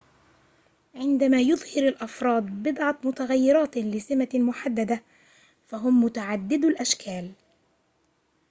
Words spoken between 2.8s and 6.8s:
متغيرات لسمة محددة فهُم متعددو